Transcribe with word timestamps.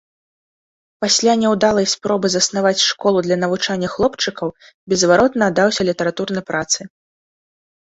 Пасля 1.03 1.33
няўдалай 1.41 1.87
спробы 1.95 2.27
заснаваць 2.37 2.85
школу 2.87 3.19
для 3.29 3.37
навучання 3.43 3.87
хлопчыкаў, 3.95 4.47
беззваротна 4.95 5.43
аддаўся 5.55 5.81
літаратурнай 5.93 6.43
працы. 6.51 6.91